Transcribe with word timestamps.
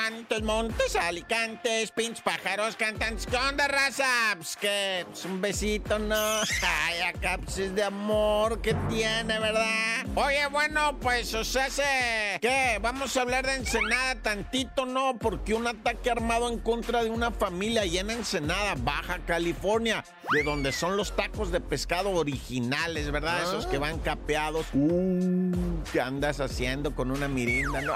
mantos, 0.00 0.42
montes, 0.42 0.96
alicantes, 0.96 1.90
pinches 1.90 2.22
pájaros, 2.22 2.74
cantantes. 2.76 3.26
¿Qué 3.26 3.36
onda, 3.36 3.68
raza? 3.68 4.06
Pues 4.36 4.56
que, 4.56 5.04
pues 5.06 5.24
un 5.26 5.40
besito, 5.40 5.98
¿no? 5.98 6.14
Ay, 6.86 7.00
acá 7.00 7.38
pues 7.42 7.58
es 7.58 7.74
de 7.74 7.84
amor 7.84 8.62
que 8.62 8.72
tiene, 8.88 9.38
¿verdad? 9.38 10.06
Oye, 10.14 10.46
bueno, 10.46 10.98
pues, 11.00 11.34
o 11.34 11.44
sea, 11.44 11.68
se... 11.68 12.38
¿qué? 12.40 12.78
Vamos 12.80 13.14
a 13.16 13.20
hablar 13.20 13.46
de 13.46 13.56
Ensenada 13.56 14.14
tantito, 14.22 14.86
¿no? 14.86 15.18
Porque 15.18 15.52
un 15.52 15.66
ataque 15.66 16.10
armado 16.10 16.48
en 16.48 16.58
contra 16.58 17.04
de 17.04 17.10
una 17.10 17.30
familia 17.30 17.82
allá 17.82 18.00
en 18.00 18.10
Ensenada, 18.10 18.76
Baja 18.76 19.18
California, 19.26 20.04
de 20.32 20.42
donde 20.42 20.72
son 20.72 20.96
los 20.96 21.14
tacos 21.14 21.52
de 21.52 21.60
pescado 21.60 22.10
originales, 22.12 23.10
¿verdad? 23.10 23.42
Esos 23.42 23.66
que 23.66 23.76
van 23.76 23.98
capeados. 23.98 24.66
Uh, 24.72 25.69
¿qué 25.92 26.00
andas 26.00 26.40
haciendo 26.40 26.94
con 26.94 27.10
una 27.10 27.28
mirinda, 27.28 27.80
no? 27.80 27.94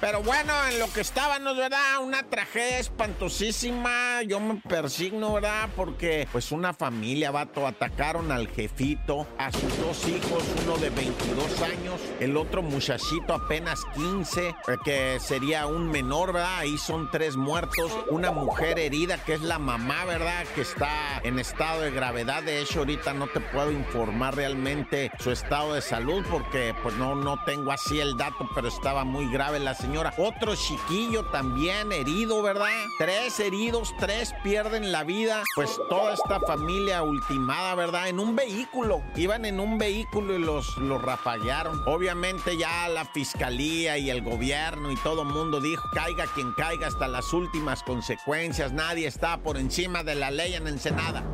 Pero 0.00 0.22
bueno, 0.22 0.52
en 0.70 0.78
lo 0.78 0.92
que 0.92 1.00
estábamos, 1.00 1.56
¿verdad? 1.56 2.00
Una 2.02 2.22
tragedia 2.22 2.78
espantosísima. 2.78 4.22
Yo 4.22 4.40
me 4.40 4.56
persigno, 4.56 5.32
¿verdad? 5.34 5.68
Porque, 5.74 6.28
pues, 6.30 6.52
una 6.52 6.74
familia, 6.74 7.30
vato, 7.30 7.66
atacaron 7.66 8.30
al 8.30 8.48
jefito, 8.48 9.26
a 9.38 9.50
sus 9.52 9.78
dos 9.78 10.06
hijos, 10.08 10.44
uno 10.64 10.76
de 10.76 10.90
22 10.90 11.62
años, 11.62 12.00
el 12.20 12.36
otro 12.36 12.62
muchachito 12.62 13.34
apenas 13.34 13.84
15, 13.94 14.48
eh, 14.48 14.54
que 14.84 15.18
sería 15.20 15.66
un 15.66 15.90
menor, 15.90 16.32
¿verdad? 16.32 16.58
Ahí 16.58 16.76
son 16.76 17.10
tres 17.10 17.36
muertos, 17.36 17.90
una 18.10 18.30
mujer 18.30 18.78
herida, 18.78 19.16
que 19.24 19.34
es 19.34 19.40
la 19.40 19.58
mamá, 19.58 20.04
¿verdad? 20.04 20.44
Que 20.54 20.60
está 20.60 21.20
en 21.22 21.38
estado 21.38 21.82
de 21.82 21.90
gravedad. 21.90 22.42
De 22.42 22.60
hecho, 22.60 22.80
ahorita 22.80 23.14
no 23.14 23.28
te 23.28 23.40
puedo 23.40 23.70
informar 23.70 24.36
realmente 24.36 25.10
su 25.18 25.30
estado 25.30 25.74
de 25.74 25.80
salud 25.80 26.24
porque, 26.30 26.74
pues, 26.82 26.94
no, 26.96 27.05
no 27.14 27.38
tengo 27.44 27.72
así 27.72 28.00
el 28.00 28.16
dato, 28.16 28.48
pero 28.54 28.68
estaba 28.68 29.04
muy 29.04 29.30
grave 29.30 29.58
la 29.60 29.74
señora. 29.74 30.12
Otro 30.18 30.54
chiquillo 30.56 31.26
también 31.26 31.92
herido, 31.92 32.42
¿verdad? 32.42 32.68
Tres 32.98 33.38
heridos, 33.40 33.94
tres 33.98 34.34
pierden 34.42 34.92
la 34.92 35.04
vida. 35.04 35.42
Pues 35.54 35.70
toda 35.88 36.14
esta 36.14 36.40
familia 36.40 37.02
ultimada, 37.02 37.74
¿verdad? 37.74 38.08
En 38.08 38.18
un 38.18 38.34
vehículo. 38.34 39.02
Iban 39.14 39.44
en 39.44 39.60
un 39.60 39.78
vehículo 39.78 40.34
y 40.34 40.38
los, 40.38 40.76
los 40.78 41.00
rafaguearon. 41.00 41.82
Obviamente 41.86 42.56
ya 42.56 42.88
la 42.88 43.04
fiscalía 43.04 43.98
y 43.98 44.10
el 44.10 44.22
gobierno 44.22 44.90
y 44.90 44.96
todo 44.96 45.24
mundo 45.24 45.60
dijo, 45.60 45.88
caiga 45.92 46.26
quien 46.34 46.52
caiga 46.52 46.88
hasta 46.88 47.08
las 47.08 47.32
últimas 47.32 47.82
consecuencias. 47.82 48.72
Nadie 48.72 49.06
está 49.06 49.38
por 49.38 49.56
encima 49.56 50.02
de 50.02 50.14
la 50.14 50.30
ley 50.30 50.54
en 50.54 50.66
Ensenada. 50.66 51.24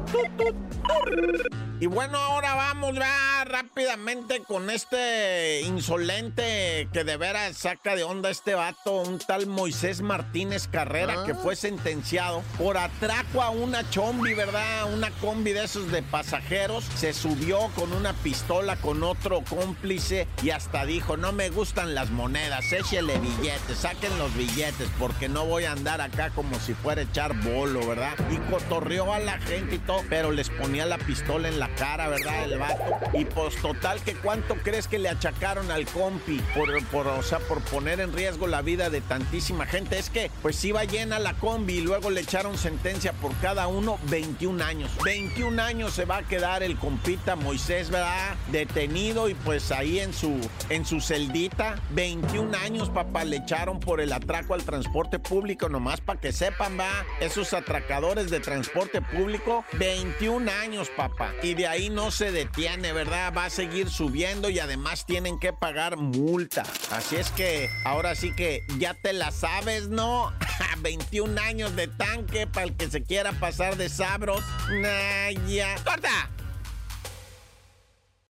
Y 1.80 1.86
bueno, 1.86 2.18
ahora 2.18 2.55
vamos 2.55 2.94
ya 2.94 3.31
rápidamente 3.53 4.41
con 4.48 4.70
este 4.70 5.61
insolente 5.61 6.89
que 6.91 7.05
de 7.05 7.19
veras 7.19 7.58
saca 7.58 7.95
de 7.95 8.03
onda 8.03 8.31
este 8.31 8.55
vato, 8.55 9.03
un 9.03 9.19
tal 9.19 9.47
Moisés 9.47 10.00
Martínez 10.00 10.69
Carrera, 10.69 11.25
que 11.27 11.34
fue 11.34 11.55
sentenciado 11.55 12.42
por 12.56 12.78
atraco 12.78 13.42
a 13.42 13.50
una 13.50 13.89
chombi, 13.91 14.33
¿verdad? 14.33 14.91
Una 14.95 15.11
combi 15.11 15.53
de 15.53 15.64
esos 15.64 15.92
de 15.92 16.03
pasajeros. 16.03 16.84
Se 16.97 17.12
subió 17.12 17.58
con 17.75 17.92
una 17.92 18.14
pistola 18.14 18.77
con 18.77 19.03
otro 19.03 19.45
cómplice 19.47 20.27
y 20.42 20.48
hasta 20.48 20.86
dijo, 20.86 21.19
no 21.19 21.33
me 21.33 21.50
gustan 21.50 21.95
las 21.95 22.08
monedas, 22.08 22.73
échele 22.73 23.19
billetes, 23.19 23.77
saquen 23.77 24.17
los 24.19 24.34
billetes, 24.34 24.89
porque 24.98 25.28
no 25.28 25.45
voy 25.45 25.64
a 25.64 25.73
andar 25.73 26.00
acá 26.00 26.30
como 26.30 26.58
si 26.58 26.73
fuera 26.73 27.03
a 27.03 27.05
echar 27.05 27.39
bolo, 27.42 27.86
¿verdad? 27.86 28.14
Y 28.30 28.39
cotorreó 28.50 29.12
a 29.12 29.19
la 29.19 29.39
gente 29.41 29.75
y 29.75 29.78
todo, 29.78 30.03
pero 30.08 30.33
les 30.33 30.48
ponía 30.48 30.86
la 30.86 30.97
pistola 30.97 31.48
en 31.48 31.58
la 31.58 31.69
cara, 31.75 32.08
¿verdad? 32.08 32.45
El 32.45 32.58
vato. 32.58 32.98
Y 33.12 33.27
total 33.50 34.02
que 34.02 34.14
cuánto 34.14 34.56
crees 34.56 34.88
que 34.88 34.98
le 34.98 35.08
achacaron 35.08 35.70
al 35.70 35.86
compi 35.86 36.40
por, 36.54 36.84
por, 36.86 37.06
o 37.06 37.22
sea, 37.22 37.38
por 37.40 37.60
poner 37.62 38.00
en 38.00 38.12
riesgo 38.12 38.46
la 38.46 38.62
vida 38.62 38.90
de 38.90 39.00
tantísima 39.00 39.66
gente. 39.66 39.98
Es 39.98 40.10
que 40.10 40.30
pues 40.42 40.62
iba 40.64 40.84
llena 40.84 41.18
la 41.18 41.34
combi 41.34 41.74
y 41.74 41.80
luego 41.80 42.10
le 42.10 42.20
echaron 42.20 42.58
sentencia 42.58 43.12
por 43.12 43.34
cada 43.36 43.66
uno 43.66 43.98
21 44.04 44.62
años. 44.64 44.90
21 45.04 45.62
años 45.62 45.92
se 45.92 46.05
va 46.05 46.18
a 46.18 46.22
quedar 46.22 46.62
el 46.62 46.77
compita 46.77 47.36
Moisés, 47.36 47.90
¿verdad? 47.90 48.36
Detenido 48.50 49.28
y 49.28 49.34
pues 49.34 49.72
ahí 49.72 50.00
en 50.00 50.12
su, 50.12 50.38
en 50.68 50.84
su 50.84 51.00
celdita. 51.00 51.77
21 51.90 52.56
años, 52.58 52.90
papá, 52.90 53.24
le 53.24 53.36
echaron 53.36 53.80
por 53.80 54.00
el 54.00 54.12
atraco 54.12 54.55
al 54.55 54.64
transporte 54.64 55.18
público, 55.18 55.68
nomás 55.68 56.00
para 56.00 56.20
que 56.20 56.33
sepan, 56.33 56.78
va. 56.78 56.90
Esos 57.20 57.52
atracadores 57.52 58.30
de 58.30 58.40
transporte 58.40 59.00
público, 59.00 59.64
21 59.74 60.50
años, 60.50 60.90
papá. 60.96 61.33
Y 61.42 61.55
de 61.55 61.67
ahí 61.67 61.90
no 61.90 62.11
se 62.11 62.33
detiene, 62.33 62.92
¿verdad? 62.92 63.31
Va 63.36 63.46
a 63.46 63.50
seguir 63.50 63.88
subiendo 63.88 64.50
y 64.50 64.58
además 64.58 65.06
tienen 65.06 65.38
que 65.38 65.52
pagar 65.52 65.96
multa. 65.96 66.64
Así 66.90 67.16
es 67.16 67.30
que 67.30 67.70
ahora 67.84 68.14
sí 68.14 68.34
que 68.34 68.60
ya 68.78 68.94
te 68.94 69.12
la 69.12 69.30
sabes, 69.30 69.88
¿no? 69.88 70.32
21 70.82 71.40
años 71.40 71.74
de 71.76 71.88
tanque 71.88 72.46
para 72.46 72.66
el 72.66 72.76
que 72.76 72.90
se 72.90 73.02
quiera 73.02 73.32
pasar 73.32 73.76
de 73.76 73.88
sabros. 73.88 74.42
Nah, 74.70 75.30
ya. 75.48 75.76
¡Corta! 75.84 76.30